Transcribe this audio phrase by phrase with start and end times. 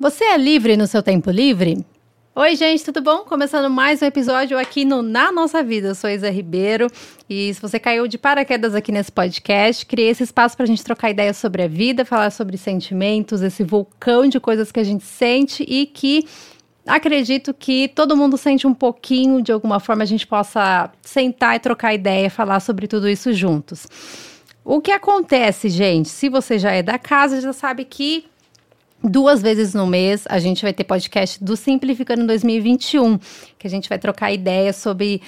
[0.00, 1.84] Você é livre no seu tempo livre?
[2.34, 3.18] Oi, gente, tudo bom?
[3.18, 5.88] Começando mais um episódio aqui no Na Nossa Vida.
[5.88, 6.86] Eu sou Isa Ribeiro
[7.28, 10.82] e se você caiu de paraquedas aqui nesse podcast, criei esse espaço para a gente
[10.82, 15.04] trocar ideias sobre a vida, falar sobre sentimentos, esse vulcão de coisas que a gente
[15.04, 16.26] sente e que
[16.86, 21.60] acredito que todo mundo sente um pouquinho, de alguma forma a gente possa sentar e
[21.60, 23.86] trocar ideia, falar sobre tudo isso juntos.
[24.64, 26.08] O que acontece, gente?
[26.08, 28.29] Se você já é da casa, já sabe que
[29.02, 33.18] Duas vezes no mês a gente vai ter podcast do Simplificando 2021,
[33.58, 35.22] que a gente vai trocar ideias sobre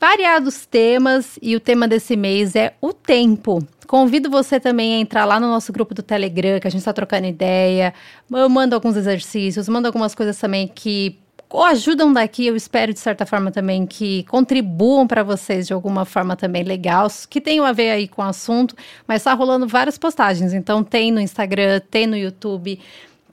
[0.00, 3.64] variados temas e o tema desse mês é o tempo.
[3.86, 6.92] Convido você também a entrar lá no nosso grupo do Telegram, que a gente está
[6.92, 7.94] trocando ideia.
[8.28, 11.16] Eu mando alguns exercícios, mando algumas coisas também que
[11.48, 16.06] ou ajudam daqui, eu espero de certa forma também que contribuam para vocês de alguma
[16.06, 18.74] forma também legal, que tenham a ver aí com o assunto,
[19.06, 22.80] mas está rolando várias postagens, então tem no Instagram, tem no YouTube,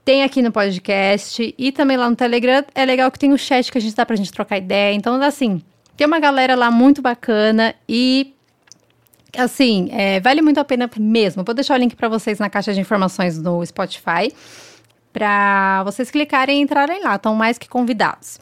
[0.09, 2.65] tem aqui no podcast e também lá no Telegram.
[2.73, 4.91] É legal que tem o chat que a gente dá pra gente trocar ideia.
[4.95, 5.61] Então, assim,
[5.95, 8.33] tem uma galera lá muito bacana e
[9.37, 11.43] assim, é, vale muito a pena mesmo.
[11.43, 14.33] Vou deixar o link para vocês na caixa de informações do Spotify
[15.13, 17.13] para vocês clicarem e entrarem lá.
[17.13, 18.39] Estão mais que convidados.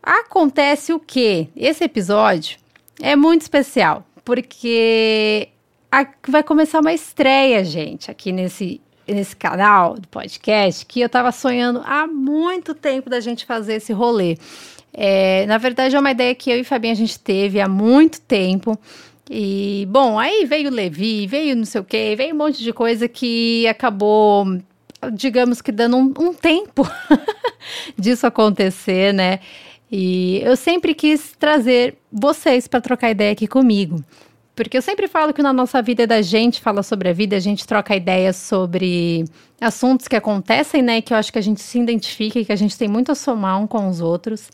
[0.00, 1.48] Acontece o que?
[1.56, 2.56] Esse episódio
[3.02, 5.48] é muito especial porque
[6.28, 11.82] vai começar uma estreia, gente, aqui nesse nesse canal do podcast que eu estava sonhando
[11.84, 14.36] há muito tempo da gente fazer esse rolê.
[14.92, 18.20] É, na verdade, é uma ideia que eu e Fabinho a gente teve há muito
[18.20, 18.78] tempo.
[19.30, 22.72] E, bom, aí veio o Levi, veio não sei o quê, veio um monte de
[22.72, 24.46] coisa que acabou,
[25.12, 26.88] digamos que dando um, um tempo
[27.98, 29.40] disso acontecer, né?
[29.90, 34.02] E eu sempre quis trazer vocês para trocar ideia aqui comigo.
[34.58, 37.36] Porque eu sempre falo que na nossa vida é da gente fala sobre a vida,
[37.36, 39.24] a gente troca ideias sobre
[39.60, 41.00] assuntos que acontecem, né?
[41.00, 43.14] Que eu acho que a gente se identifica e que a gente tem muito a
[43.14, 44.50] somar um com os outros.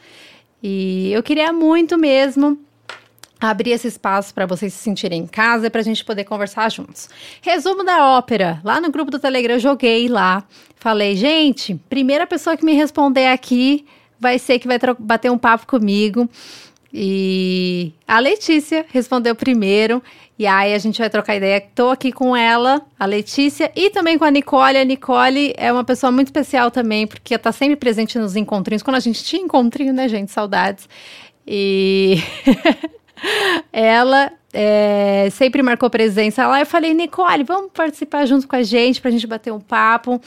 [0.63, 2.59] E eu queria muito mesmo
[3.41, 6.71] abrir esse espaço para vocês se sentirem em casa e para a gente poder conversar
[6.71, 7.09] juntos.
[7.41, 8.61] Resumo da ópera.
[8.63, 10.45] Lá no grupo do Telegram eu joguei lá.
[10.77, 13.87] Falei, gente, primeira pessoa que me responder aqui
[14.21, 16.29] vai ser que vai bater um papo comigo.
[16.97, 20.01] E a Letícia respondeu primeiro.
[20.39, 21.59] E aí a gente vai trocar ideia.
[21.59, 24.79] Estou aqui com ela, a Letícia, e também com a Nicole.
[24.79, 28.83] A Nicole é uma pessoa muito especial também, porque está sempre presente nos encontrinhos.
[28.83, 30.31] Quando a gente tinha encontrinho, né, gente?
[30.31, 30.89] Saudades.
[31.45, 32.19] E
[33.73, 36.61] ela é, sempre marcou presença lá.
[36.61, 40.21] Eu falei, Nicole, vamos participar junto com a gente para a gente bater um papo.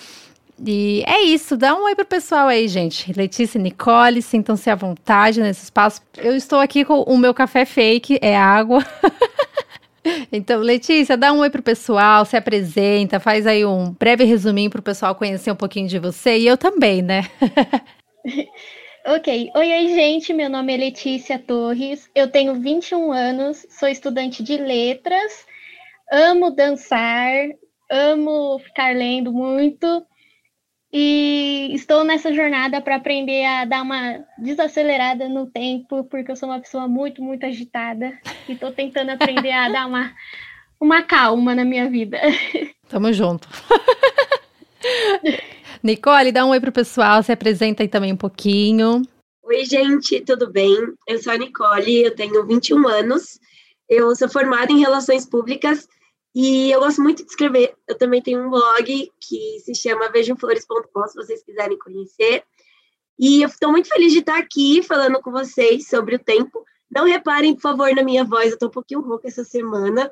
[0.66, 3.14] E é isso, dá um oi pro pessoal aí, gente.
[3.14, 6.02] Letícia e Nicole, sintam-se à vontade nesse espaço.
[6.18, 8.84] Eu estou aqui com o meu café fake, é água.
[10.32, 14.82] então, Letícia, dá um oi pro pessoal, se apresenta, faz aí um breve resuminho pro
[14.82, 17.30] pessoal conhecer um pouquinho de você e eu também, né?
[19.06, 19.52] ok.
[19.56, 20.34] Oi, oi, gente.
[20.34, 22.10] Meu nome é Letícia Torres.
[22.16, 25.46] Eu tenho 21 anos, sou estudante de letras,
[26.12, 27.32] amo dançar,
[27.92, 30.04] amo ficar lendo muito.
[30.92, 36.50] E estou nessa jornada para aprender a dar uma desacelerada no tempo, porque eu sou
[36.50, 38.18] uma pessoa muito, muito agitada.
[38.48, 40.14] E estou tentando aprender a dar uma,
[40.80, 42.18] uma calma na minha vida.
[42.88, 43.48] Tamo junto.
[45.84, 49.02] Nicole, dá um oi pro pessoal, se apresenta aí também um pouquinho.
[49.44, 50.76] Oi, gente, tudo bem?
[51.06, 53.40] Eu sou a Nicole, eu tenho 21 anos.
[53.90, 55.88] Eu sou formada em Relações Públicas
[56.40, 57.74] e eu gosto muito de escrever.
[57.88, 62.44] Eu também tenho um blog que se chama vejamflores.com, se vocês quiserem conhecer.
[63.18, 66.64] E eu estou muito feliz de estar aqui falando com vocês sobre o tempo.
[66.92, 70.12] Não reparem, por favor, na minha voz, eu estou um pouquinho rouca essa semana,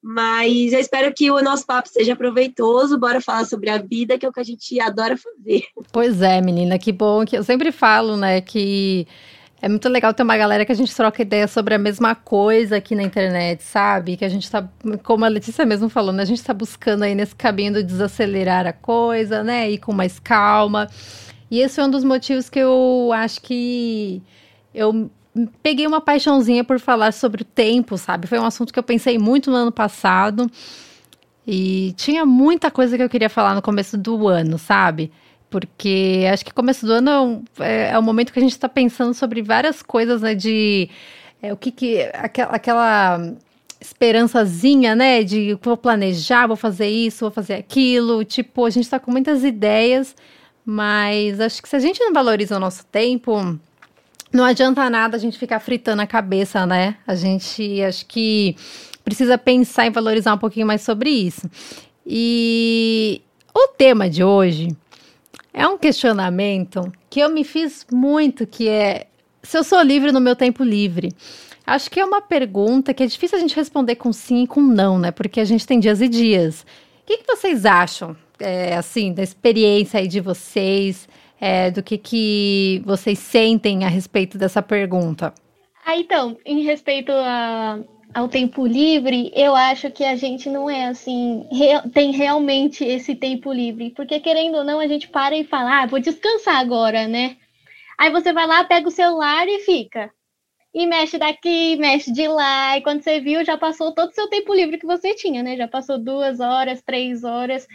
[0.00, 2.96] mas eu espero que o nosso papo seja proveitoso.
[2.96, 5.64] Bora falar sobre a vida, que é o que a gente adora fazer.
[5.90, 9.08] Pois é, menina, que bom que eu sempre falo, né, que
[9.64, 12.76] é muito legal ter uma galera que a gente troca ideia sobre a mesma coisa
[12.76, 14.14] aqui na internet, sabe?
[14.14, 14.68] Que a gente tá,
[15.02, 16.22] como a Letícia mesmo falou, né?
[16.22, 19.70] A gente tá buscando aí nesse caminho de desacelerar a coisa, né?
[19.70, 20.86] Ir com mais calma.
[21.50, 24.20] E esse é um dos motivos que eu acho que
[24.74, 25.10] eu
[25.62, 28.26] peguei uma paixãozinha por falar sobre o tempo, sabe?
[28.26, 30.46] Foi um assunto que eu pensei muito no ano passado.
[31.46, 35.10] E tinha muita coisa que eu queria falar no começo do ano, sabe?
[35.54, 39.14] Porque acho que começo do ano é, é o momento que a gente está pensando
[39.14, 40.34] sobre várias coisas, né?
[40.34, 40.90] De
[41.40, 42.00] é, o que que.
[42.12, 43.32] Aquela, aquela
[43.80, 45.22] esperançazinha, né?
[45.22, 48.24] De vou planejar, vou fazer isso, vou fazer aquilo.
[48.24, 50.16] Tipo, a gente está com muitas ideias,
[50.66, 53.56] mas acho que se a gente não valoriza o nosso tempo,
[54.32, 56.96] não adianta nada a gente ficar fritando a cabeça, né?
[57.06, 58.56] A gente acho que
[59.04, 61.48] precisa pensar e valorizar um pouquinho mais sobre isso.
[62.04, 63.22] E
[63.54, 64.76] o tema de hoje
[65.56, 69.06] É um questionamento que eu me fiz muito, que é
[69.40, 71.12] se eu sou livre no meu tempo livre.
[71.64, 74.60] Acho que é uma pergunta que é difícil a gente responder com sim e com
[74.60, 75.12] não, né?
[75.12, 76.62] Porque a gente tem dias e dias.
[77.02, 81.08] O que, que vocês acham, é, assim, da experiência aí de vocês,
[81.40, 85.32] é, do que, que vocês sentem a respeito dessa pergunta?
[85.86, 87.78] Ah, então, em respeito a,
[88.14, 93.16] ao tempo livre, eu acho que a gente não é assim, re, tem realmente esse
[93.16, 93.90] tempo livre.
[93.90, 97.36] Porque, querendo ou não, a gente para e fala, ah, vou descansar agora, né?
[97.98, 100.10] Aí você vai lá, pega o celular e fica.
[100.72, 102.78] E mexe daqui, mexe de lá.
[102.78, 105.56] E quando você viu, já passou todo o seu tempo livre que você tinha, né?
[105.56, 107.66] Já passou duas horas, três horas.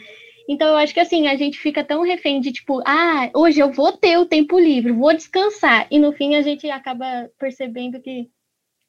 [0.47, 3.71] Então, eu acho que assim, a gente fica tão refém de tipo, ah, hoje eu
[3.71, 5.85] vou ter o tempo livre, vou descansar.
[5.91, 8.29] E no fim a gente acaba percebendo que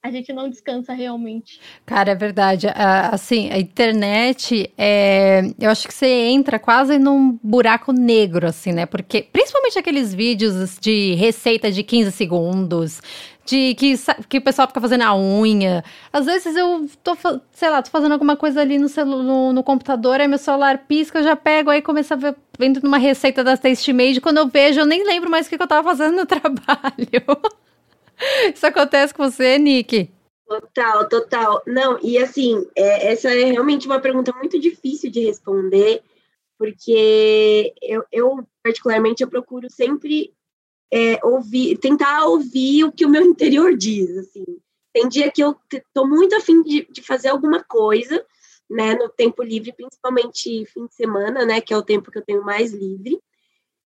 [0.03, 1.61] a gente não descansa realmente.
[1.85, 2.67] Cara, é verdade.
[3.13, 5.43] Assim, a internet, é...
[5.59, 8.87] eu acho que você entra quase num buraco negro, assim, né?
[8.87, 13.03] Porque, principalmente aqueles vídeos de receita de 15 segundos,
[13.45, 13.95] de que,
[14.29, 15.85] que o pessoal fica fazendo a unha.
[16.13, 17.17] Às vezes eu tô,
[17.53, 21.19] sei lá, tô fazendo alguma coisa ali no, no, no computador, aí meu celular pisca,
[21.19, 24.81] eu já pego, aí começa a ver, vendo numa receita da Tastemade, quando eu vejo,
[24.81, 27.51] eu nem lembro mais o que, que eu tava fazendo no trabalho.
[28.55, 30.11] Isso acontece com você, Nick?
[30.47, 31.63] Total, total.
[31.67, 36.03] Não, e assim, é, essa é realmente uma pergunta muito difícil de responder,
[36.59, 40.35] porque eu, eu particularmente, eu procuro sempre
[40.93, 44.45] é, ouvir, tentar ouvir o que o meu interior diz, assim.
[44.93, 45.57] Tem dia que eu
[45.95, 48.25] tô muito afim de, de fazer alguma coisa,
[48.69, 52.25] né, no tempo livre, principalmente fim de semana, né, que é o tempo que eu
[52.25, 53.21] tenho mais livre.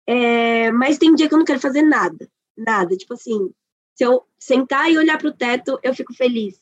[0.06, 2.98] É, mas tem dia que eu não quero fazer nada, nada.
[2.98, 3.54] Tipo assim,
[3.94, 6.60] se eu sentar e olhar para o teto, eu fico feliz.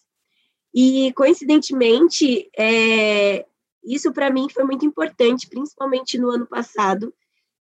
[0.74, 3.46] E, coincidentemente, é,
[3.84, 7.14] isso para mim foi muito importante, principalmente no ano passado,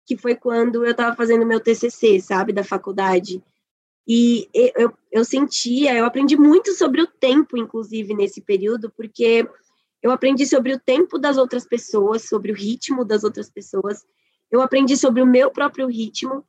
[0.06, 3.44] que foi quando eu estava fazendo meu TCC, sabe, da faculdade.
[4.08, 9.48] E eu, eu sentia, eu aprendi muito sobre o tempo, inclusive, nesse período, porque
[10.02, 14.06] eu aprendi sobre o tempo das outras pessoas, sobre o ritmo das outras pessoas,
[14.52, 16.46] eu aprendi sobre o meu próprio ritmo,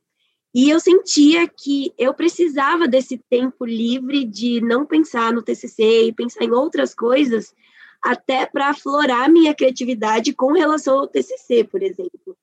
[0.55, 6.13] e eu sentia que eu precisava desse tempo livre de não pensar no TCC e
[6.13, 7.53] pensar em outras coisas,
[8.01, 12.37] até para aflorar minha criatividade com relação ao TCC, por exemplo.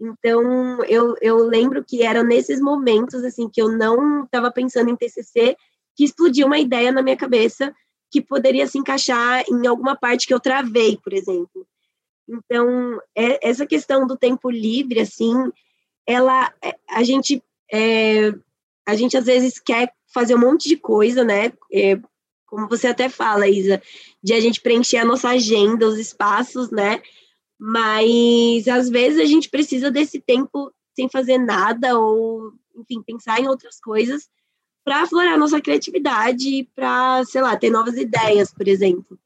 [0.00, 4.96] Então, eu, eu lembro que eram nesses momentos, assim, que eu não estava pensando em
[4.96, 5.54] TCC,
[5.94, 7.74] que explodiu uma ideia na minha cabeça
[8.10, 11.66] que poderia se encaixar em alguma parte que eu travei, por exemplo.
[12.26, 15.34] Então, é, essa questão do tempo livre, assim,
[16.06, 17.42] ela, é, a gente
[17.72, 18.32] é,
[18.86, 21.52] a gente às vezes quer fazer um monte de coisa, né?
[21.72, 21.98] É,
[22.46, 23.80] como você até fala, Isa,
[24.22, 27.00] de a gente preencher a nossa agenda, os espaços, né?
[27.58, 33.48] Mas às vezes a gente precisa desse tempo sem fazer nada ou, enfim, pensar em
[33.48, 34.28] outras coisas
[34.84, 39.18] para aflorar nossa criatividade, para, sei lá, ter novas ideias, por exemplo.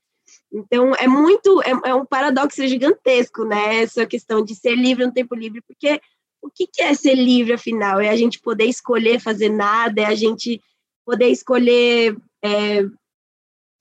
[0.53, 3.83] Então, é muito, é, é, um paradoxo gigantesco, né?
[3.83, 6.01] Essa questão de ser livre no tempo livre, porque
[6.45, 8.01] o que, que é ser livre, afinal?
[8.01, 10.61] É a gente poder escolher fazer nada, é a gente
[11.05, 12.15] poder escolher
[12.45, 12.85] é,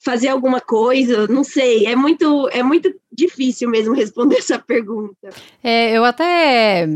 [0.04, 5.30] fazer alguma coisa, não sei, é muito, é muito difícil mesmo responder essa pergunta.
[5.62, 6.88] É, eu até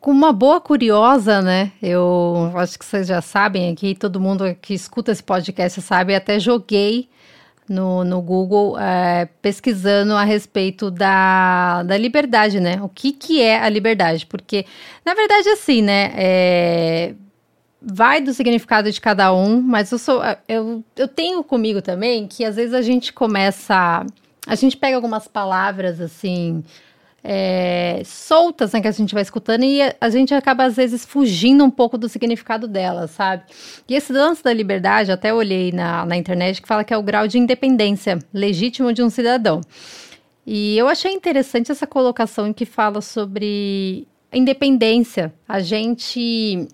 [0.00, 1.72] com uma boa curiosa, né?
[1.80, 6.38] Eu acho que vocês já sabem aqui, todo mundo que escuta esse podcast sabe, até
[6.40, 7.08] joguei
[7.68, 12.80] no, no Google é, pesquisando a respeito da, da liberdade, né?
[12.82, 14.26] O que, que é a liberdade?
[14.26, 14.66] Porque,
[15.04, 16.12] na verdade, assim, né?
[16.14, 17.14] É,
[17.80, 22.44] vai do significado de cada um, mas eu sou eu, eu tenho comigo também que
[22.44, 24.06] às vezes a gente começa
[24.46, 26.64] a gente pega algumas palavras assim
[27.26, 31.06] é, soltas né, que a gente vai escutando e a, a, gente acaba, às vezes,
[31.06, 33.44] fugindo um pouco do significado delas, sabe?
[33.88, 37.02] E esse lance da liberdade, até olhei na, na internet, que fala que é o
[37.02, 39.62] grau de independência legítimo de um cidadão.
[40.46, 45.32] E eu achei interessante essa colocação em que fala sobre independência.
[45.48, 46.68] A gente.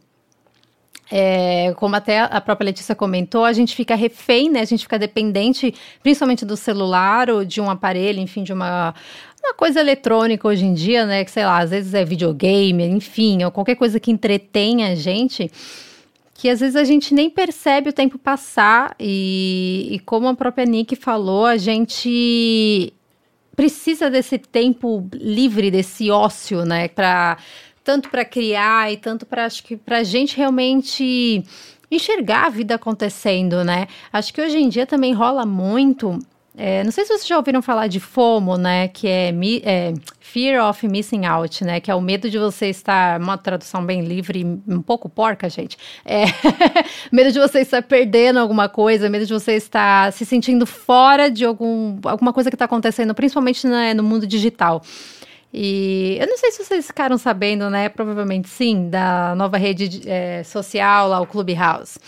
[1.12, 4.60] É, como até a própria Letícia comentou, a gente fica refém, né?
[4.60, 8.94] A gente fica dependente, principalmente do celular ou de um aparelho, enfim, de uma
[9.42, 11.24] uma coisa eletrônica hoje em dia, né?
[11.24, 15.50] Que sei lá, às vezes é videogame, enfim, ou qualquer coisa que entretém a gente,
[16.34, 18.94] que às vezes a gente nem percebe o tempo passar.
[18.98, 22.92] E, e como a própria Nick falou, a gente
[23.56, 26.88] precisa desse tempo livre, desse ócio, né?
[26.88, 27.36] Pra,
[27.84, 31.44] tanto para criar e tanto para acho que para a gente realmente
[31.90, 33.88] enxergar a vida acontecendo, né?
[34.12, 36.18] Acho que hoje em dia também rola muito
[36.56, 38.88] É, não sei se vocês já ouviram falar de FOMO, né?
[38.88, 41.80] Que é, é, Fear of Missing Out, né?
[41.80, 43.20] Que é o medo de você estar.
[43.20, 45.78] Uma tradução bem livre, um pouco porca, gente.
[46.04, 46.24] É,
[47.12, 51.44] medo de você estar perdendo alguma coisa, medo de você estar se sentindo fora de
[51.44, 54.82] algum, alguma coisa que está acontecendo, principalmente né, no mundo digital.
[55.52, 57.88] E eu não sei se vocês ficaram sabendo, né?
[57.88, 61.98] Provavelmente sim, da nova rede é, social lá, o Clubhouse.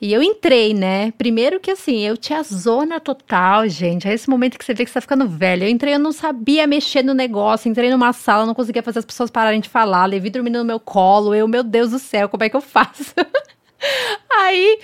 [0.00, 1.12] E eu entrei, né?
[1.12, 4.08] Primeiro que assim, eu tinha zona total, gente.
[4.08, 5.64] É esse momento que você vê que você tá ficando velho.
[5.64, 7.68] Eu entrei, eu não sabia mexer no negócio.
[7.68, 10.06] Entrei numa sala, não conseguia fazer as pessoas pararem de falar.
[10.06, 11.34] Levi dormindo no meu colo.
[11.34, 13.12] Eu, meu Deus do céu, como é que eu faço?
[14.34, 14.78] Aí,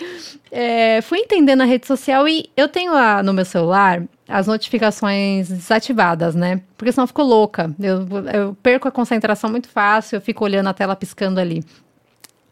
[0.51, 5.49] é, fui entendendo a rede social e eu tenho a, no meu celular as notificações
[5.49, 6.61] desativadas, né?
[6.77, 7.75] Porque senão eu fico louca.
[7.79, 11.65] Eu, eu perco a concentração muito fácil, eu fico olhando a tela piscando ali.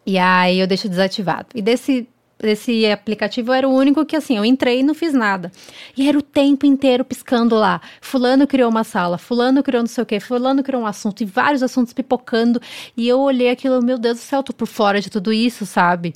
[0.06, 1.48] E aí eu deixo desativado.
[1.54, 2.08] E desse
[2.46, 5.50] esse aplicativo era o único que, assim, eu entrei e não fiz nada.
[5.96, 7.80] E era o tempo inteiro piscando lá.
[8.00, 11.26] Fulano criou uma sala, fulano criou não sei o quê, fulano criou um assunto, e
[11.26, 12.60] vários assuntos pipocando.
[12.96, 16.14] E eu olhei aquilo, meu Deus do céu, tô por fora de tudo isso, sabe?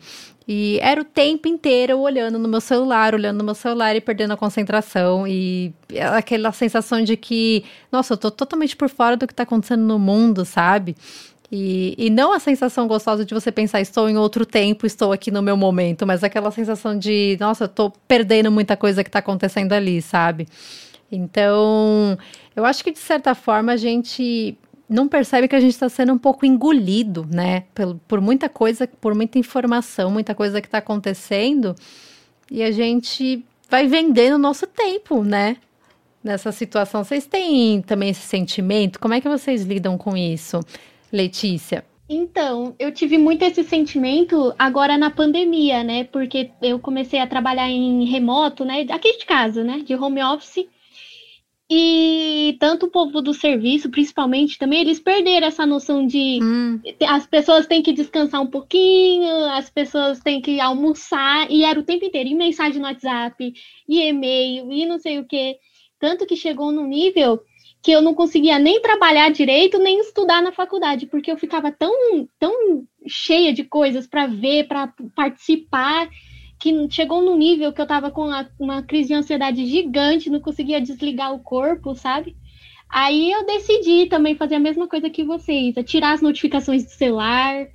[0.50, 4.00] E era o tempo inteiro eu olhando no meu celular, olhando no meu celular e
[4.00, 5.26] perdendo a concentração.
[5.28, 5.75] E
[6.16, 9.99] aquela sensação de que, nossa, eu tô totalmente por fora do que tá acontecendo no
[9.99, 10.97] mundo, sabe?
[11.50, 15.31] E, e não a sensação gostosa de você pensar, estou em outro tempo, estou aqui
[15.31, 19.73] no meu momento, mas aquela sensação de, nossa, estou perdendo muita coisa que está acontecendo
[19.73, 20.47] ali, sabe?
[21.11, 22.19] Então,
[22.55, 26.12] eu acho que de certa forma a gente não percebe que a gente está sendo
[26.12, 27.64] um pouco engolido, né?
[27.75, 31.75] Por, por muita coisa, por muita informação, muita coisa que está acontecendo,
[32.50, 35.57] e a gente vai vendendo o nosso tempo, né?
[36.23, 37.05] Nessa situação.
[37.05, 38.99] Vocês têm também esse sentimento?
[38.99, 40.61] Como é que vocês lidam com isso?
[41.12, 41.84] Letícia?
[42.08, 46.04] Então, eu tive muito esse sentimento agora na pandemia, né?
[46.04, 48.86] Porque eu comecei a trabalhar em remoto, né?
[48.90, 49.82] Aqui de casa, né?
[49.84, 50.66] De home office.
[51.70, 56.80] E tanto o povo do serviço, principalmente, também eles perderam essa noção de hum.
[57.06, 61.82] as pessoas têm que descansar um pouquinho, as pessoas têm que almoçar, e era o
[61.82, 63.52] tempo inteiro, e mensagem no WhatsApp,
[63.86, 65.58] e e-mail, e não sei o quê.
[66.00, 67.38] Tanto que chegou num nível
[67.82, 72.28] que eu não conseguia nem trabalhar direito, nem estudar na faculdade, porque eu ficava tão,
[72.38, 76.08] tão cheia de coisas para ver, para participar,
[76.58, 80.40] que chegou num nível que eu estava com uma, uma crise de ansiedade gigante, não
[80.40, 82.37] conseguia desligar o corpo, sabe?
[82.90, 87.68] Aí eu decidi também fazer a mesma coisa que vocês, tirar as notificações do celular,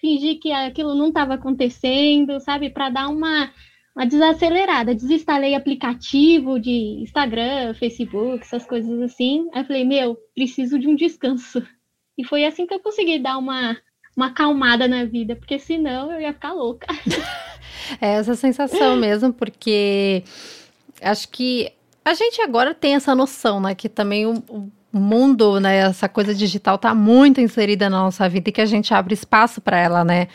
[0.00, 2.70] fingir que aquilo não estava acontecendo, sabe?
[2.70, 3.50] Para dar uma
[3.96, 4.94] uma desacelerada.
[4.94, 9.48] Desinstalei aplicativo de Instagram, Facebook, essas coisas assim.
[9.54, 11.66] Aí eu falei, meu, preciso de um descanso.
[12.18, 13.74] E foi assim que eu consegui dar uma,
[14.14, 16.86] uma acalmada na vida, porque senão eu ia ficar louca.
[18.00, 20.24] É essa sensação mesmo, porque
[21.00, 21.70] acho que
[22.04, 23.74] a gente agora tem essa noção, né?
[23.74, 25.76] Que também o, o mundo, né?
[25.78, 29.60] Essa coisa digital tá muito inserida na nossa vida e que a gente abre espaço
[29.60, 30.26] para ela, né?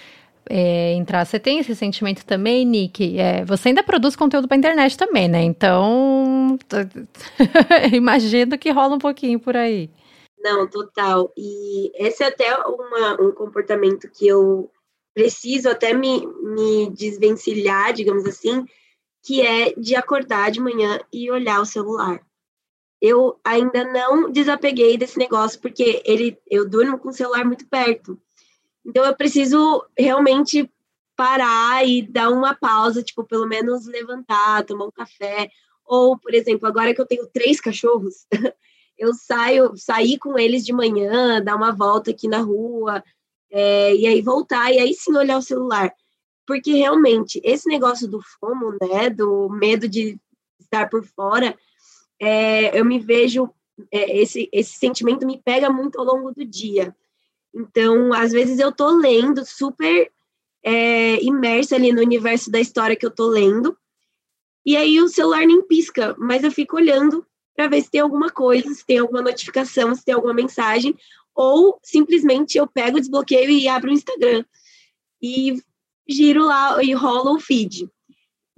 [0.50, 1.25] É, entrar.
[1.25, 3.17] Você tem esse sentimento também, Nick?
[3.17, 5.41] É, você ainda produz conteúdo para internet também, né?
[5.43, 6.57] Então,
[7.93, 9.89] imagino que rola um pouquinho por aí.
[10.39, 11.31] Não, total.
[11.38, 14.69] E esse é até uma, um comportamento que eu
[15.13, 18.65] preciso até me, me desvencilhar, digamos assim,
[19.24, 22.21] que é de acordar de manhã e olhar o celular.
[23.00, 28.19] Eu ainda não desapeguei desse negócio, porque ele, eu durmo com o celular muito perto.
[28.86, 30.70] Então eu preciso realmente
[31.16, 35.50] parar e dar uma pausa, tipo, pelo menos levantar, tomar um café.
[35.86, 38.26] Ou, por exemplo, agora que eu tenho três cachorros,
[38.98, 43.04] eu saio, sair com eles de manhã, dar uma volta aqui na rua,
[43.52, 45.94] é, e aí voltar, e aí sim olhar o celular.
[46.48, 50.20] Porque realmente, esse negócio do FOMO, né, do medo de
[50.60, 51.58] estar por fora,
[52.20, 53.50] é, eu me vejo,
[53.92, 56.96] é, esse, esse sentimento me pega muito ao longo do dia.
[57.53, 60.12] Então, às vezes eu tô lendo, super
[60.63, 63.77] é, imersa ali no universo da história que eu tô lendo,
[64.65, 68.29] e aí o celular nem pisca, mas eu fico olhando para ver se tem alguma
[68.29, 70.96] coisa, se tem alguma notificação, se tem alguma mensagem,
[71.36, 74.46] ou simplesmente eu pego, desbloqueio e abro o Instagram
[75.22, 75.62] e
[76.08, 77.89] giro lá e rolo o feed.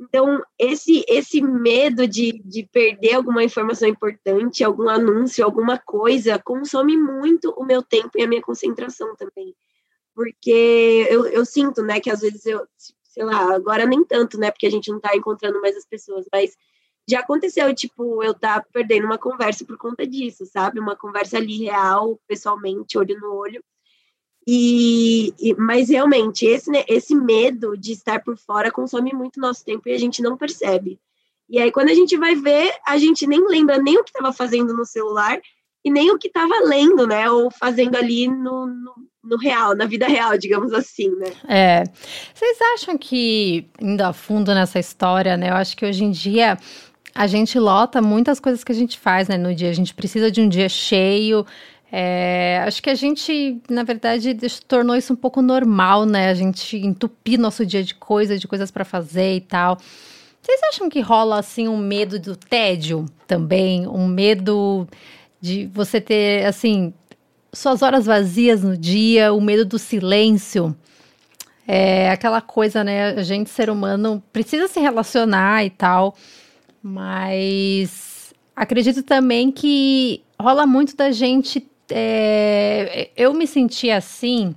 [0.04, 6.98] Então, esse, esse medo de, de perder alguma informação importante, algum anúncio, alguma coisa, consome
[6.98, 9.56] muito o meu tempo e a minha concentração também.
[10.14, 12.68] Porque eu, eu sinto, né, que às vezes eu,
[13.04, 16.26] sei lá, agora nem tanto, né, porque a gente não tá encontrando mais as pessoas,
[16.32, 16.56] mas
[17.10, 20.80] já aconteceu, tipo, eu tá perdendo uma conversa por conta disso, sabe?
[20.80, 23.64] Uma conversa ali real, pessoalmente, olho no olho.
[24.46, 29.64] E, e, mas realmente esse, né, esse medo de estar por fora consome muito nosso
[29.64, 31.00] tempo e a gente não percebe.
[31.50, 34.34] E aí, quando a gente vai ver, a gente nem lembra nem o que estava
[34.34, 35.40] fazendo no celular
[35.86, 37.30] e nem o que estava lendo, né?
[37.30, 41.32] Ou fazendo ali no, no, no, real, na vida real, digamos assim, né?
[41.48, 41.84] É.
[42.34, 45.50] Vocês acham que, indo a fundo nessa história, né?
[45.50, 46.58] Eu acho que hoje em dia
[47.14, 49.70] a gente lota muitas coisas que a gente faz né, no dia.
[49.70, 51.46] A gente precisa de um dia cheio.
[51.96, 54.36] É, acho que a gente, na verdade,
[54.68, 56.30] tornou isso um pouco normal, né?
[56.30, 59.78] A gente entupir nosso dia de coisas, de coisas para fazer e tal.
[60.42, 63.88] Vocês acham que rola assim um medo do tédio também?
[63.88, 64.88] Um medo
[65.40, 66.92] de você ter, assim,
[67.54, 70.76] suas horas vazias no dia, o medo do silêncio.
[71.68, 73.10] É aquela coisa, né?
[73.10, 76.16] A gente, ser humano, precisa se relacionar e tal,
[76.82, 81.70] mas acredito também que rola muito da gente.
[81.90, 84.56] É, eu me senti assim,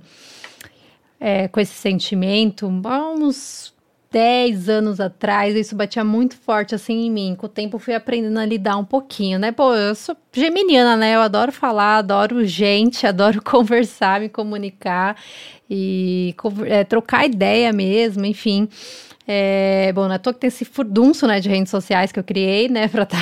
[1.19, 3.73] é, com esse sentimento, há uns
[4.11, 7.35] 10 anos atrás, isso batia muito forte assim em mim.
[7.37, 9.51] Com o tempo fui aprendendo a lidar um pouquinho, né?
[9.51, 11.15] Pô, eu sou geminiana, né?
[11.15, 15.17] Eu adoro falar, adoro gente, adoro conversar, me comunicar
[15.69, 16.33] e
[16.67, 18.69] é, trocar ideia mesmo, enfim.
[19.27, 22.69] É, bom, não é que tem esse furdunço, né, de redes sociais que eu criei,
[22.69, 23.17] né, pra, tá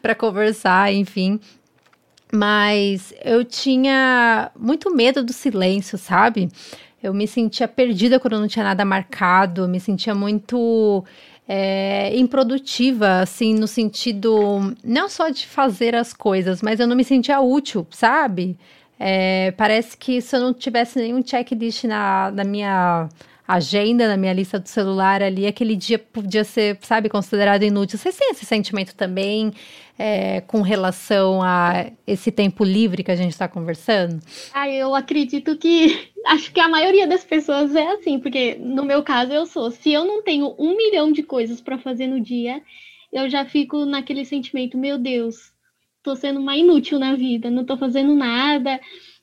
[0.00, 1.38] pra conversar, enfim.
[2.32, 6.48] Mas eu tinha muito medo do silêncio, sabe?
[7.02, 11.04] Eu me sentia perdida quando não tinha nada marcado, me sentia muito
[11.48, 17.02] é, improdutiva, assim, no sentido não só de fazer as coisas, mas eu não me
[17.02, 18.56] sentia útil, sabe?
[18.98, 23.08] É, parece que se eu não tivesse nenhum checklist na, na minha
[23.54, 27.98] agenda, na minha lista do celular ali, aquele dia podia ser, sabe, considerado inútil.
[27.98, 29.52] Vocês têm esse sentimento também
[29.98, 34.20] é, com relação a esse tempo livre que a gente está conversando?
[34.54, 39.02] Ah, eu acredito que acho que a maioria das pessoas é assim, porque no meu
[39.02, 39.70] caso eu sou.
[39.70, 42.62] Se eu não tenho um milhão de coisas para fazer no dia,
[43.12, 45.52] eu já fico naquele sentimento, meu Deus,
[46.02, 48.80] tô sendo uma inútil na vida, não tô fazendo nada,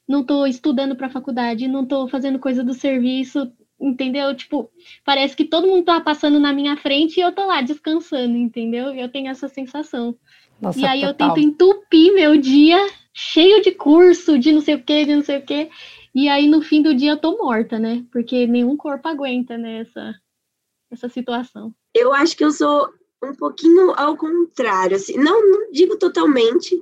[0.08, 4.36] não tô estudando para faculdade, não tô fazendo coisa do serviço, entendeu?
[4.36, 4.70] Tipo,
[5.06, 8.94] parece que todo mundo tá passando na minha frente e eu tô lá descansando, entendeu?
[8.94, 10.16] Eu tenho essa sensação.
[10.60, 11.30] Nossa, e aí total.
[11.30, 12.78] eu tento entupir meu dia
[13.14, 15.70] cheio de curso, de não sei o que, de não sei o que.
[16.14, 18.04] E aí no fim do dia eu tô morta, né?
[18.12, 20.16] Porque nenhum corpo aguenta né, essa,
[20.92, 21.74] essa situação.
[21.94, 22.90] Eu acho que eu sou
[23.24, 26.80] um pouquinho ao contrário, assim, não, não digo totalmente,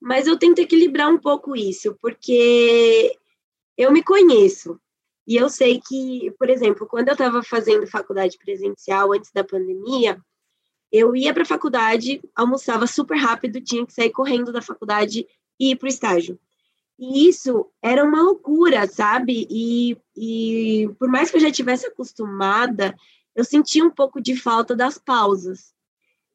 [0.00, 3.16] mas eu tento equilibrar um pouco isso, porque
[3.76, 4.80] eu me conheço.
[5.26, 10.20] E eu sei que, por exemplo, quando eu estava fazendo faculdade presencial antes da pandemia,
[10.92, 15.26] eu ia para a faculdade, almoçava super rápido, tinha que sair correndo da faculdade
[15.58, 16.38] e ir para o estágio.
[16.98, 19.46] E isso era uma loucura, sabe?
[19.50, 22.94] E, e por mais que eu já tivesse acostumada,
[23.34, 25.74] eu sentia um pouco de falta das pausas.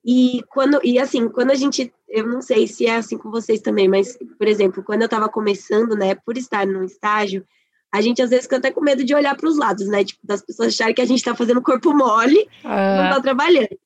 [0.03, 3.61] E quando e assim, quando a gente, eu não sei se é assim com vocês
[3.61, 7.45] também, mas por exemplo, quando eu estava começando, né, por estar no estágio,
[7.91, 10.03] a gente às vezes fica até com medo de olhar para os lados, né?
[10.03, 12.97] Tipo, das pessoas acharem que a gente está fazendo corpo mole, é.
[12.97, 13.77] não está trabalhando.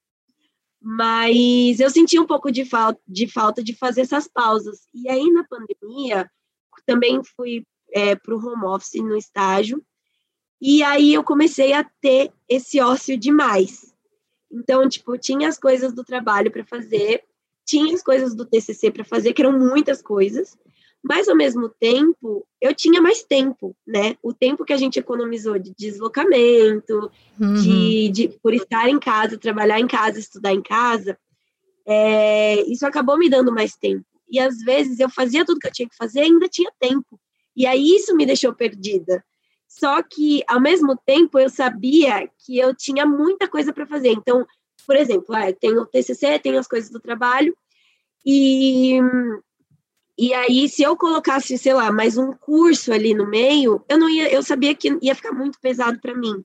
[0.79, 4.81] Mas eu senti um pouco de falta, de falta de fazer essas pausas.
[4.93, 6.29] E aí, na pandemia,
[6.85, 9.83] também fui é, para o home office no estágio.
[10.61, 13.93] E aí eu comecei a ter esse ócio demais.
[14.51, 17.23] Então, tipo, tinha as coisas do trabalho para fazer,
[17.65, 20.57] tinha as coisas do TCC para fazer, que eram muitas coisas.
[21.07, 24.17] Mas, ao mesmo tempo, eu tinha mais tempo, né?
[24.23, 27.53] O tempo que a gente economizou de deslocamento, uhum.
[27.53, 31.15] de, de, por estar em casa, trabalhar em casa, estudar em casa,
[31.85, 34.03] é, isso acabou me dando mais tempo.
[34.27, 37.19] E, às vezes, eu fazia tudo que eu tinha que fazer e ainda tinha tempo.
[37.55, 39.23] E aí, isso me deixou perdida.
[39.67, 44.09] Só que, ao mesmo tempo, eu sabia que eu tinha muita coisa para fazer.
[44.09, 44.43] Então,
[44.87, 47.55] por exemplo, ah, eu tenho o TCC, tenho as coisas do trabalho,
[48.25, 48.99] e
[50.17, 54.09] e aí, se eu colocasse, sei lá, mais um curso ali no meio, eu não
[54.09, 56.43] ia, eu sabia que ia ficar muito pesado para mim.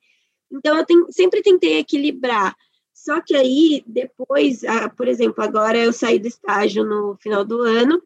[0.53, 2.57] Então, eu tem, sempre tentei equilibrar.
[2.93, 4.63] Só que aí, depois,
[4.97, 8.03] por exemplo, agora eu saí do estágio no final do ano,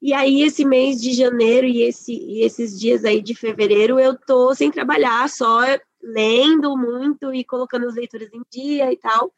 [0.00, 4.18] e aí esse mês de janeiro e, esse, e esses dias aí de fevereiro, eu
[4.18, 5.60] tô sem trabalhar, só
[6.02, 9.32] lendo muito e colocando as leituras em dia e tal.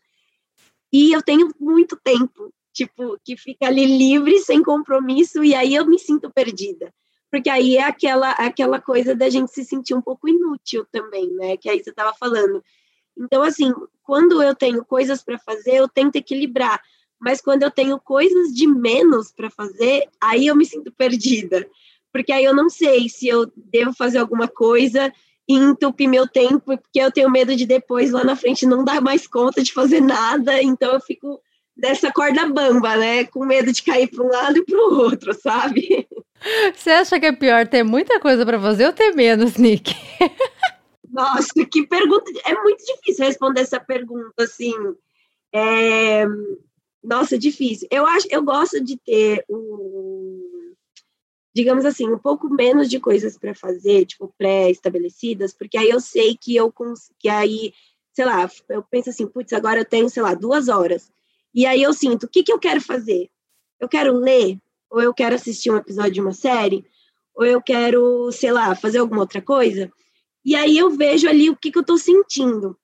[0.93, 5.87] E eu tenho muito tempo tipo, que fica ali livre, sem compromisso, e aí eu
[5.87, 6.93] me sinto perdida.
[7.31, 11.57] Porque aí é aquela, aquela coisa da gente se sentir um pouco inútil também, né?
[11.57, 12.63] Que aí você estava falando.
[13.17, 16.81] Então, assim, quando eu tenho coisas para fazer, eu tento equilibrar.
[17.21, 21.67] Mas quando eu tenho coisas de menos para fazer, aí eu me sinto perdida.
[22.13, 25.13] Porque aí eu não sei se eu devo fazer alguma coisa
[25.49, 29.01] e entupir meu tempo, porque eu tenho medo de depois, lá na frente, não dar
[29.01, 31.41] mais conta de fazer nada, então eu fico
[31.77, 33.25] dessa corda bamba, né?
[33.25, 36.07] Com medo de cair para um lado e para o outro, sabe?
[36.75, 39.95] Você acha que é pior ter muita coisa para fazer ou ter menos, Nick?
[41.11, 42.31] Nossa, que pergunta!
[42.45, 44.75] É muito difícil responder essa pergunta, assim.
[45.53, 46.25] É...
[47.03, 47.87] Nossa, difícil.
[47.91, 50.75] Eu acho, eu gosto de ter um,
[51.55, 56.37] digamos assim, um pouco menos de coisas para fazer, tipo pré-estabelecidas, porque aí eu sei
[56.37, 56.73] que eu
[57.19, 57.73] que aí,
[58.13, 61.13] sei lá, eu penso assim, putz, agora eu tenho, sei lá, duas horas.
[61.55, 63.31] E aí eu sinto, o que, que eu quero fazer?
[63.79, 64.59] Eu quero ler?
[64.90, 66.85] Ou eu quero assistir um episódio de uma série?
[67.35, 69.90] Ou eu quero, sei lá, fazer alguma outra coisa?
[70.45, 72.77] E aí eu vejo ali o que, que eu estou sentindo.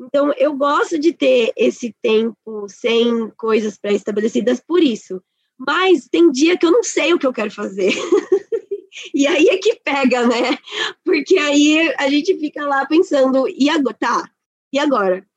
[0.00, 5.22] Então, eu gosto de ter esse tempo sem coisas pré-estabelecidas por isso.
[5.58, 7.92] Mas tem dia que eu não sei o que eu quero fazer.
[9.12, 10.56] e aí é que pega, né?
[11.04, 13.96] Porque aí a gente fica lá pensando, e agora?
[13.98, 14.30] Tá,
[14.72, 15.27] e agora?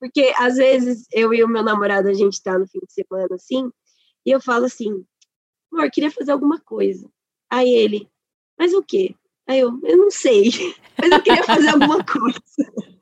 [0.00, 3.34] Porque às vezes eu e o meu namorado, a gente tá no fim de semana
[3.34, 3.70] assim,
[4.24, 5.04] e eu falo assim,
[5.70, 7.08] amor, queria fazer alguma coisa.
[7.50, 8.08] Aí ele,
[8.58, 9.14] mas o quê?
[9.46, 10.50] Aí eu, eu não sei,
[10.98, 12.40] mas eu queria fazer alguma coisa.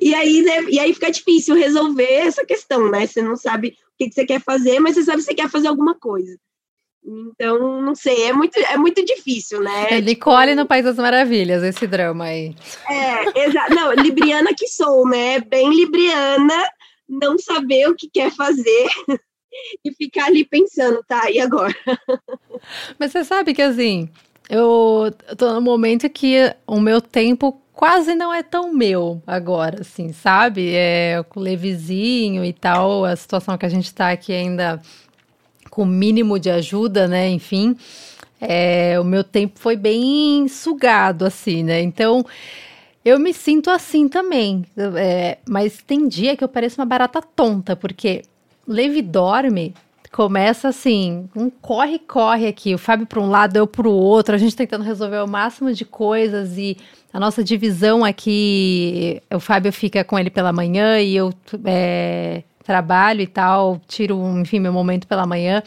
[0.00, 3.04] E aí, né, e aí fica difícil resolver essa questão, né?
[3.04, 5.50] Você não sabe o que, que você quer fazer, mas você sabe que você quer
[5.50, 6.38] fazer alguma coisa.
[7.10, 9.86] Então, não sei, é muito, é muito difícil, né?
[9.90, 12.54] É Nicole no País das Maravilhas, esse drama aí.
[12.86, 13.74] É, exato.
[13.74, 15.40] Não, libriana que sou, né?
[15.40, 16.68] Bem libriana,
[17.08, 18.88] não saber o que quer fazer
[19.82, 21.74] e ficar ali pensando, tá, e agora?
[22.98, 24.10] Mas você sabe que, assim,
[24.50, 30.12] eu tô no momento que o meu tempo quase não é tão meu agora, assim,
[30.12, 30.74] sabe?
[30.74, 34.82] É, com o Levizinho e tal, a situação que a gente tá aqui ainda
[35.78, 37.28] com o mínimo de ajuda, né?
[37.28, 37.76] Enfim,
[38.40, 41.80] é, o meu tempo foi bem sugado, assim, né?
[41.80, 42.26] Então,
[43.04, 44.64] eu me sinto assim também.
[44.96, 48.22] É, mas tem dia que eu pareço uma barata tonta, porque
[48.66, 49.72] Levi dorme,
[50.10, 54.38] começa assim, um corre-corre aqui, o Fábio para um lado, eu para o outro, a
[54.38, 56.76] gente tentando resolver o máximo de coisas e
[57.12, 61.32] a nossa divisão aqui, o Fábio fica com ele pela manhã e eu
[61.64, 65.62] é, trabalho e tal, tiro, enfim, meu momento pela manhã.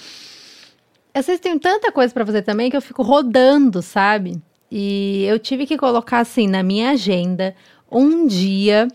[1.11, 4.39] Às vezes tanta coisa para fazer também que eu fico rodando, sabe?
[4.71, 7.55] E eu tive que colocar assim na minha agenda
[7.91, 8.87] um dia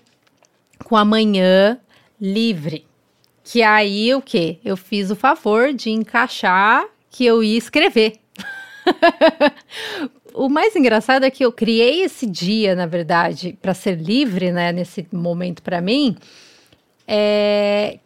[0.85, 1.79] com a manhã
[2.21, 2.87] livre.
[3.42, 4.61] Que aí o que?
[4.64, 8.14] Eu fiz o favor de encaixar que eu ia escrever.
[10.33, 14.71] o mais engraçado é que eu criei esse dia, na verdade, para ser livre, né,
[14.71, 16.16] nesse momento para mim,
[17.07, 17.99] é,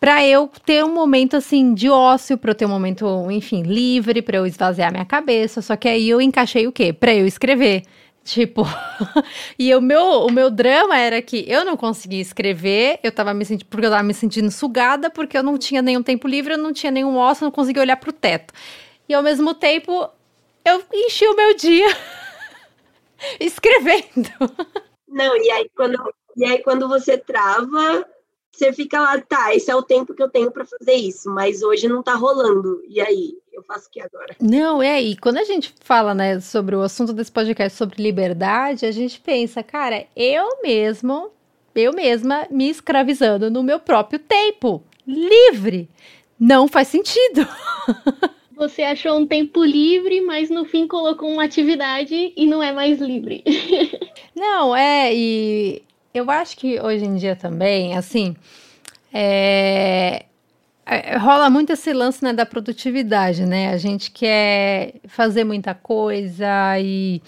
[0.00, 4.20] para eu ter um momento assim de ócio, para eu ter um momento, enfim, livre,
[4.20, 5.62] para eu esvaziar minha cabeça.
[5.62, 6.92] Só que aí eu encaixei o quê?
[6.92, 7.84] Para eu escrever.
[8.24, 8.62] Tipo,
[9.58, 13.44] e o meu, o meu drama era que eu não conseguia escrever, eu tava me
[13.44, 16.58] sentindo, porque eu tava me sentindo sugada, porque eu não tinha nenhum tempo livre, eu
[16.58, 18.54] não tinha nenhum ócio, eu não conseguia olhar pro teto.
[19.08, 20.08] E ao mesmo tempo,
[20.64, 21.86] eu enchi o meu dia
[23.40, 24.30] escrevendo.
[25.08, 25.96] Não, e aí quando,
[26.36, 28.06] e aí quando você trava,
[28.52, 31.62] você fica lá, tá, esse é o tempo que eu tenho para fazer isso, mas
[31.62, 32.82] hoje não tá rolando.
[32.88, 34.36] E aí, eu faço o que agora?
[34.40, 38.86] Não, é, e quando a gente fala, né, sobre o assunto desse podcast sobre liberdade,
[38.86, 41.30] a gente pensa, cara, eu mesmo,
[41.74, 45.88] eu mesma me escravizando no meu próprio tempo, livre.
[46.38, 47.46] Não faz sentido.
[48.54, 53.00] Você achou um tempo livre, mas no fim colocou uma atividade e não é mais
[53.00, 53.42] livre.
[54.36, 55.82] não, é, e
[56.14, 58.36] eu acho que hoje em dia também, assim,
[59.12, 60.26] é,
[60.84, 63.70] é, rola muito esse lance né, da produtividade, né?
[63.70, 67.22] A gente quer fazer muita coisa e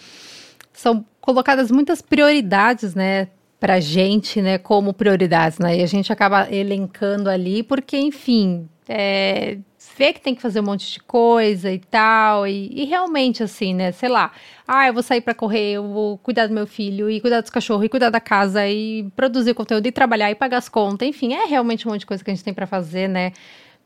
[0.73, 3.29] são colocadas muitas prioridades, né?
[3.61, 5.79] Pra gente, né, como prioridades, né?
[5.79, 9.59] E a gente acaba elencando ali, porque, enfim, é,
[9.97, 13.75] vê que tem que fazer um monte de coisa e tal, e, e realmente assim,
[13.75, 14.33] né, sei lá,
[14.67, 17.51] ah, eu vou sair para correr, eu vou cuidar do meu filho, e cuidar dos
[17.51, 21.35] cachorros, e cuidar da casa, e produzir conteúdo, e trabalhar, e pagar as contas, enfim,
[21.35, 23.33] é realmente um monte de coisa que a gente tem para fazer, né,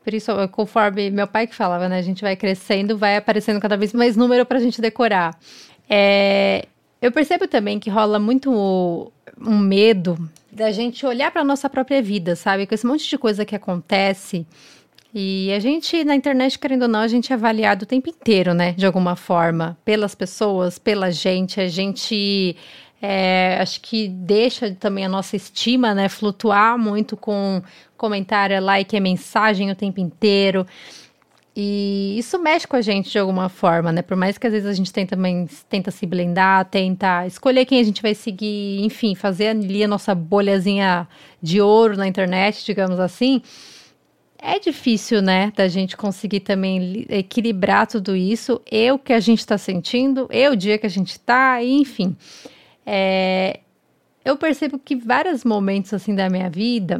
[0.03, 3.77] por isso, conforme meu pai que falava, né, a gente vai crescendo, vai aparecendo cada
[3.77, 5.37] vez mais número pra gente decorar.
[5.89, 6.65] É,
[7.01, 10.17] eu percebo também que rola muito um medo
[10.51, 12.65] da gente olhar para nossa própria vida, sabe?
[12.65, 14.45] Com esse monte de coisa que acontece,
[15.13, 18.53] e a gente, na internet, querendo ou não, a gente é avaliado o tempo inteiro,
[18.53, 18.73] né?
[18.73, 21.59] De alguma forma, pelas pessoas, pela gente.
[21.59, 22.55] A gente
[23.01, 26.09] é, acho que deixa também a nossa estima, né?
[26.09, 27.61] Flutuar muito com
[27.97, 30.65] comentário, like, é mensagem o tempo inteiro.
[31.55, 34.01] E isso mexe com a gente de alguma forma, né?
[34.01, 37.79] Por mais que às vezes a gente tenta, também tenta se blindar, tenta escolher quem
[37.79, 41.07] a gente vai seguir, enfim, fazer ali a nossa bolhazinha
[41.41, 43.41] de ouro na internet, digamos assim.
[44.41, 49.57] É difícil, né, da gente conseguir também equilibrar tudo isso, eu que a gente está
[49.57, 52.15] sentindo, eu o dia que a gente está, enfim.
[52.85, 53.59] É,
[54.23, 56.99] eu percebo que vários momentos assim da minha vida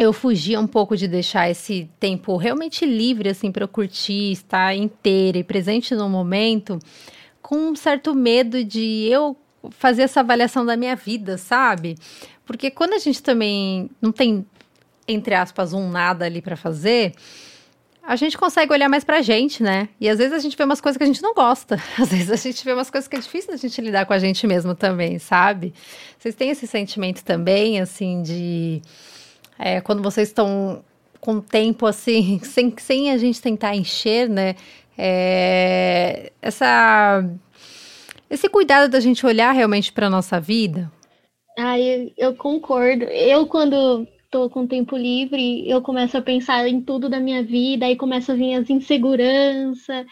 [0.00, 4.74] eu fugia um pouco de deixar esse tempo realmente livre, assim, para eu curtir, estar
[4.74, 6.78] inteira e presente no momento,
[7.42, 9.36] com um certo medo de eu
[9.68, 11.98] fazer essa avaliação da minha vida, sabe?
[12.46, 14.46] Porque quando a gente também não tem,
[15.10, 17.14] entre aspas, um nada ali para fazer,
[18.02, 19.88] a gente consegue olhar mais pra gente, né?
[20.00, 21.80] E às vezes a gente vê umas coisas que a gente não gosta.
[21.98, 24.18] Às vezes a gente vê umas coisas que é difícil a gente lidar com a
[24.18, 25.72] gente mesmo também, sabe?
[26.18, 28.82] Vocês têm esse sentimento também, assim, de
[29.58, 30.82] é, quando vocês estão
[31.20, 34.56] com tempo assim, sem, sem a gente tentar encher, né?
[34.98, 37.24] É, essa,
[38.28, 40.90] esse cuidado da gente olhar realmente para nossa vida.
[41.58, 43.04] Ah, eu, eu concordo.
[43.04, 47.86] Eu, quando tô com tempo livre, eu começo a pensar em tudo da minha vida,
[47.86, 50.06] aí começa a vir as inseguranças,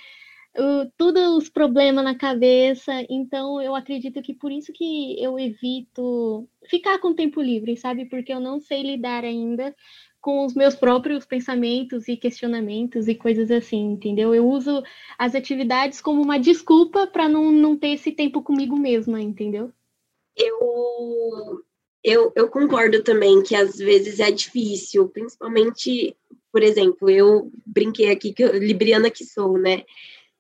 [0.97, 2.93] tudo os problemas na cabeça.
[3.09, 8.07] Então, eu acredito que por isso que eu evito ficar com tempo livre, sabe?
[8.07, 9.75] Porque eu não sei lidar ainda
[10.21, 14.35] com os meus próprios pensamentos e questionamentos e coisas assim, entendeu?
[14.35, 14.83] Eu uso
[15.17, 19.73] as atividades como uma desculpa para não, não ter esse tempo comigo mesma, entendeu?
[20.37, 21.65] Eu,
[22.03, 26.17] eu, eu concordo também que às vezes é difícil, principalmente,
[26.53, 29.85] por exemplo, eu brinquei aqui que eu, libriana que sou, né?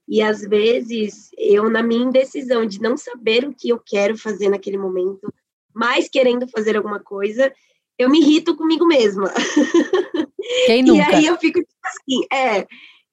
[0.07, 4.49] E às vezes eu, na minha indecisão de não saber o que eu quero fazer
[4.49, 5.33] naquele momento,
[5.75, 7.53] mas querendo fazer alguma coisa,
[7.99, 9.33] eu me irrito comigo mesma.
[10.66, 11.11] Quem nunca?
[11.11, 12.66] E aí eu fico tipo assim, é.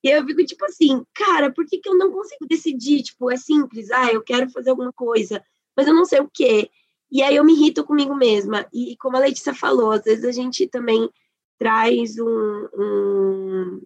[0.04, 3.02] E eu fico tipo assim, cara, por que, que eu não consigo decidir?
[3.02, 5.44] Tipo, é simples, ah, eu quero fazer alguma coisa,
[5.76, 6.70] mas eu não sei o quê.
[7.16, 8.68] E aí eu me irrito comigo mesma.
[8.74, 11.10] E como a Letícia falou, às vezes a gente também
[11.58, 13.82] traz um, um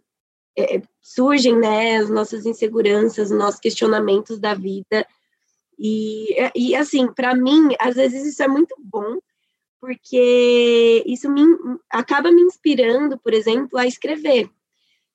[0.57, 5.05] é, surgem né, as nossas inseguranças, os nossos questionamentos da vida.
[5.77, 9.19] E, e assim, para mim, às vezes isso é muito bom,
[9.79, 11.43] porque isso me,
[11.87, 14.49] acaba me inspirando, por exemplo, a escrever.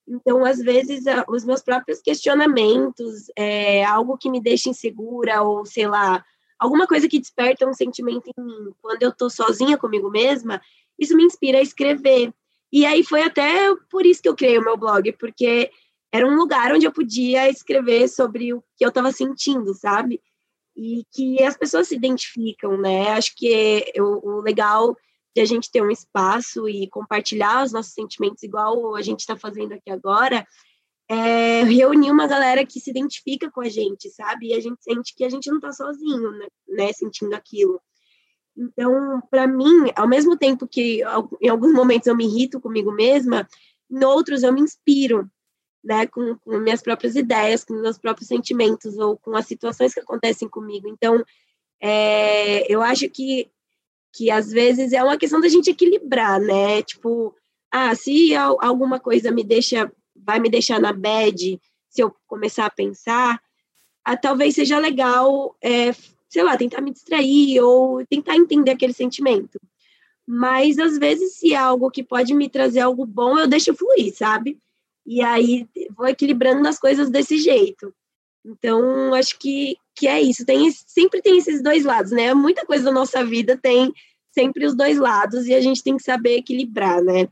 [0.07, 5.89] Então, às vezes, os meus próprios questionamentos, é, algo que me deixa insegura, ou sei
[5.89, 6.25] lá,
[6.59, 10.61] alguma coisa que desperta um sentimento em mim, quando eu estou sozinha comigo mesma,
[10.99, 12.33] isso me inspira a escrever.
[12.73, 15.71] E aí foi até por isso que eu criei o meu blog, porque
[16.13, 20.21] era um lugar onde eu podia escrever sobre o que eu estava sentindo, sabe?
[20.77, 23.11] E que as pessoas se identificam, né?
[23.11, 24.97] Acho que eu, o legal
[25.35, 29.37] de a gente ter um espaço e compartilhar os nossos sentimentos, igual a gente está
[29.37, 30.47] fazendo aqui agora,
[31.09, 34.49] é reunir uma galera que se identifica com a gente, sabe?
[34.49, 36.47] E a gente sente que a gente não está sozinho, né?
[36.69, 36.93] né?
[36.93, 37.81] Sentindo aquilo.
[38.57, 41.03] Então, para mim, ao mesmo tempo que
[41.41, 43.49] em alguns momentos eu me irrito comigo mesma,
[43.91, 45.29] em outros eu me inspiro,
[45.83, 50.01] né, com, com minhas próprias ideias, com meus próprios sentimentos ou com as situações que
[50.01, 50.89] acontecem comigo.
[50.89, 51.23] Então,
[51.81, 53.51] é, eu acho que
[54.15, 56.83] que às vezes é uma questão da gente equilibrar, né?
[56.83, 57.35] Tipo,
[57.71, 59.91] ah, se alguma coisa me deixa,
[60.25, 63.41] vai me deixar na bad, se eu começar a pensar,
[64.05, 65.93] ah, talvez seja legal é,
[66.35, 69.61] sei lá, tentar me distrair ou tentar entender aquele sentimento.
[70.27, 74.13] Mas às vezes, se é algo que pode me trazer algo bom, eu deixo fluir,
[74.17, 74.59] sabe?
[75.07, 77.95] E aí vou equilibrando as coisas desse jeito.
[78.45, 80.45] Então, acho que, que é isso.
[80.45, 82.35] Tem, sempre tem esses dois lados, né?
[82.35, 83.93] Muita coisa da nossa vida tem
[84.33, 87.29] sempre os dois lados e a gente tem que saber equilibrar, né?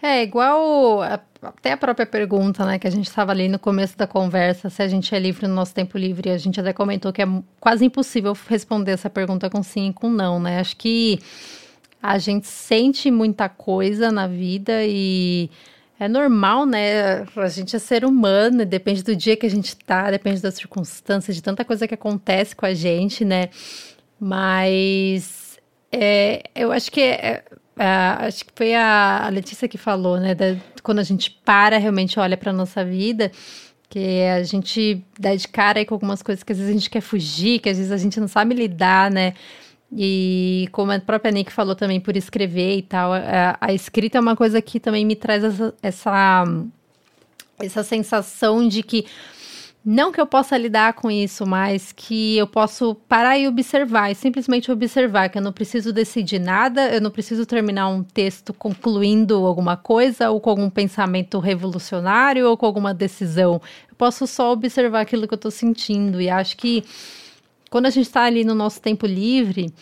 [0.00, 1.02] É, igual
[1.42, 4.82] até a própria pergunta, né, que a gente estava ali no começo da conversa, se
[4.82, 7.26] a gente é livre no nosso tempo livre, a gente até comentou que é
[7.58, 10.60] quase impossível responder essa pergunta com sim e com não, né?
[10.60, 11.18] Acho que
[12.02, 15.50] a gente sente muita coisa na vida e
[15.98, 17.26] é normal, né?
[17.36, 21.36] A gente é ser humano, depende do dia que a gente tá, depende das circunstâncias,
[21.36, 23.50] de tanta coisa que acontece com a gente, né?
[24.18, 25.58] Mas
[25.92, 27.44] é, eu acho que é,
[27.80, 30.34] Uh, acho que foi a, Letícia que falou, né?
[30.34, 33.32] Da, quando a gente para, realmente olha para nossa vida,
[33.88, 37.00] que a gente dá de cara com algumas coisas que às vezes a gente quer
[37.00, 39.32] fugir, que às vezes a gente não sabe lidar, né?
[39.96, 44.20] E como a própria Nick falou também, por escrever e tal, a, a escrita é
[44.20, 46.44] uma coisa que também me traz essa, essa,
[47.58, 49.06] essa sensação de que
[49.84, 54.14] não que eu possa lidar com isso, mas que eu posso parar e observar, e
[54.14, 59.46] simplesmente observar, que eu não preciso decidir nada, eu não preciso terminar um texto concluindo
[59.46, 63.60] alguma coisa, ou com algum pensamento revolucionário, ou com alguma decisão.
[63.88, 66.84] Eu posso só observar aquilo que eu estou sentindo, e acho que
[67.70, 69.72] quando a gente está ali no nosso tempo livre,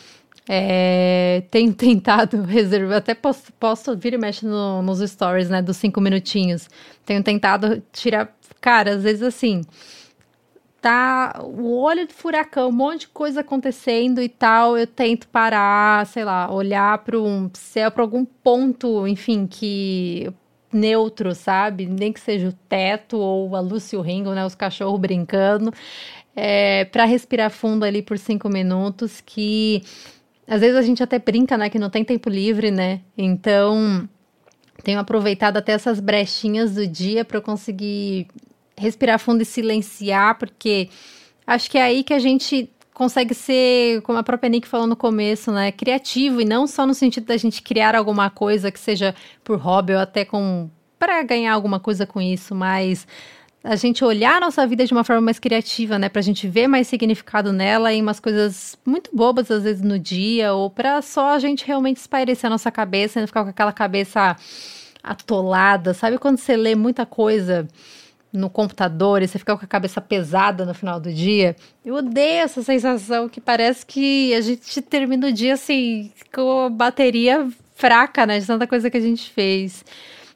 [0.49, 5.77] é, tenho tentado reservar, até posso, posso vir e mexer no, nos stories, né, dos
[5.77, 6.69] cinco minutinhos.
[7.05, 9.63] Tenho tentado tirar, cara, às vezes assim,
[10.81, 16.07] tá o olho de furacão, um monte de coisa acontecendo e tal, eu tento parar,
[16.07, 20.33] sei lá, olhar para um céu, para algum ponto, enfim, que
[20.73, 21.87] neutro, sabe?
[21.87, 25.73] Nem que seja o teto ou a luz e o ringo, né, os cachorros brincando,
[26.37, 29.83] é, para respirar fundo ali por cinco minutos, que
[30.49, 33.01] às vezes a gente até brinca, né, que não tem tempo livre, né?
[33.17, 34.09] Então,
[34.83, 38.29] tenho aproveitado até essas brechinhas do dia para eu conseguir
[38.77, 40.89] respirar fundo e silenciar, porque
[41.47, 44.97] acho que é aí que a gente consegue ser, como a própria Nick falou no
[44.97, 49.15] começo, né, criativo e não só no sentido da gente criar alguma coisa que seja
[49.45, 53.07] por hobby ou até com para ganhar alguma coisa com isso, mas
[53.63, 56.09] a gente olhar a nossa vida de uma forma mais criativa, né?
[56.09, 60.55] Pra gente ver mais significado nela em umas coisas muito bobas, às vezes, no dia,
[60.55, 63.73] ou pra só a gente realmente espairecer a nossa cabeça e não ficar com aquela
[63.73, 64.37] cabeça
[65.03, 65.93] atolada.
[65.93, 67.67] Sabe quando você lê muita coisa
[68.33, 71.57] no computador e você fica com a cabeça pesada no final do dia?
[71.85, 76.71] Eu odeio essa sensação que parece que a gente termina o dia assim, com a
[76.71, 78.39] bateria fraca, né?
[78.39, 79.85] De tanta coisa que a gente fez.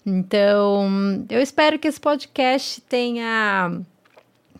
[0.04, 3.80] Então, eu espero que esse podcast tenha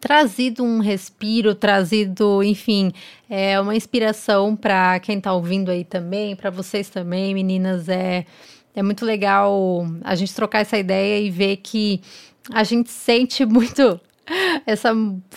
[0.03, 2.93] trazido um respiro, trazido, enfim,
[3.31, 7.89] é uma inspiração para quem está ouvindo aí também, para vocês também, meninas.
[7.89, 8.27] É,
[8.75, 12.01] é muito legal a gente trocar essa ideia e ver que
[12.53, 14.01] a gente sente muito
[14.67, 14.91] essa,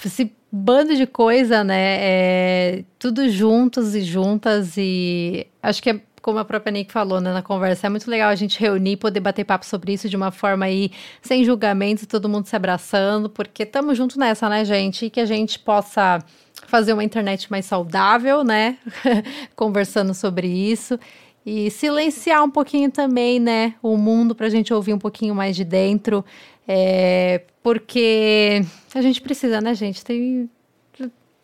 [0.04, 1.98] esse bando de coisa, né?
[2.00, 7.32] É, tudo juntos e juntas e acho que é como a própria Nick falou né,
[7.32, 10.32] na conversa, é muito legal a gente reunir, poder bater papo sobre isso de uma
[10.32, 10.90] forma aí,
[11.22, 15.06] sem julgamentos, todo mundo se abraçando, porque estamos juntos nessa, né, gente?
[15.06, 16.18] E que a gente possa
[16.66, 18.80] fazer uma internet mais saudável, né?
[19.56, 21.00] Conversando sobre isso.
[21.46, 23.76] E silenciar um pouquinho também, né?
[23.80, 26.26] O mundo para a gente ouvir um pouquinho mais de dentro.
[26.68, 30.04] É, porque a gente precisa, né, gente?
[30.04, 30.50] Tem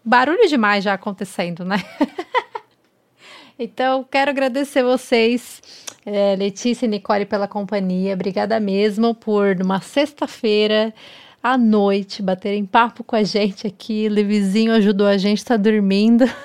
[0.04, 1.78] barulho demais já acontecendo, né?
[3.64, 5.62] Então, quero agradecer vocês,
[6.04, 8.16] é, Letícia e Nicole, pela companhia.
[8.16, 10.92] Obrigada mesmo por, numa sexta-feira
[11.44, 14.08] à noite, baterem papo com a gente aqui.
[14.10, 16.26] O vizinho ajudou a gente, está dormindo.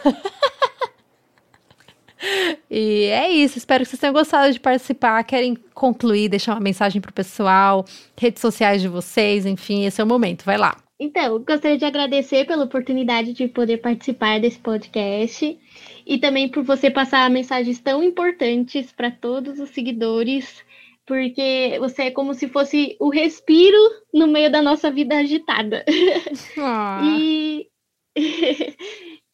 [2.69, 5.23] E é isso, espero que vocês tenham gostado de participar.
[5.23, 7.85] Querem concluir, deixar uma mensagem para o pessoal,
[8.19, 10.45] redes sociais de vocês, enfim, esse é o momento.
[10.45, 10.86] Vai lá.
[10.99, 15.59] Então, gostaria de agradecer pela oportunidade de poder participar desse podcast
[16.07, 20.65] e também por você passar mensagens tão importantes para todos os seguidores,
[21.05, 23.77] porque você é como se fosse o respiro
[24.13, 25.85] no meio da nossa vida agitada.
[26.59, 27.03] Ah.
[27.05, 27.69] e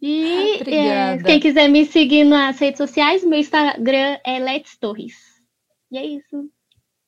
[0.03, 5.15] e é, quem quiser me seguir nas redes sociais, meu Instagram é Let's Torres.
[5.93, 6.51] E é isso.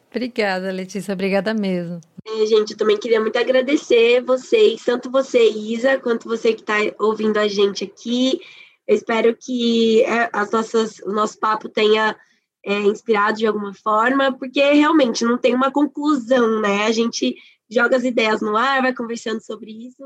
[0.08, 1.12] Obrigada, Letícia.
[1.12, 2.00] Obrigada mesmo.
[2.42, 6.76] É, gente, eu também queria muito agradecer vocês, tanto você, Isa, quanto você que está
[6.98, 8.40] ouvindo a gente aqui.
[8.86, 12.16] Eu espero que é, as nossas, o nosso papo tenha
[12.64, 16.86] é, inspirado de alguma forma, porque realmente não tem uma conclusão, né?
[16.86, 17.36] A gente
[17.70, 20.04] joga as ideias no ar, vai conversando sobre isso,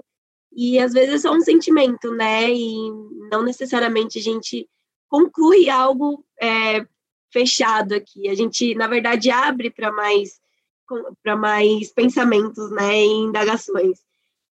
[0.53, 2.51] e às vezes é só um sentimento, né?
[2.51, 2.91] E
[3.31, 4.69] não necessariamente a gente
[5.09, 6.85] conclui algo é,
[7.33, 8.29] fechado aqui.
[8.29, 10.41] A gente, na verdade, abre para mais
[11.23, 13.99] para mais pensamentos, né, e indagações.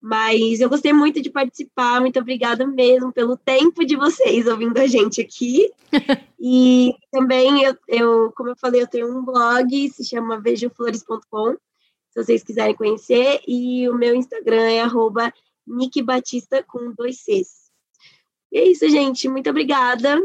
[0.00, 4.86] Mas eu gostei muito de participar, muito obrigada mesmo pelo tempo de vocês ouvindo a
[4.86, 5.72] gente aqui.
[6.38, 11.52] e também, eu, eu, como eu falei, eu tenho um blog, se chama vejoflores.com,
[12.10, 15.32] se vocês quiserem conhecer, e o meu Instagram é arroba
[15.66, 17.70] nickbatista com dois Cs.
[18.52, 19.28] E é isso, gente.
[19.28, 20.20] Muito obrigada.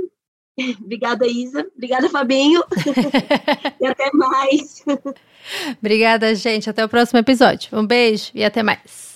[0.84, 1.66] Obrigada, Isa.
[1.76, 2.64] Obrigada, Fabinho.
[3.80, 4.84] e até mais.
[5.80, 6.70] Obrigada, gente.
[6.70, 7.70] Até o próximo episódio.
[7.78, 9.09] Um beijo e até mais.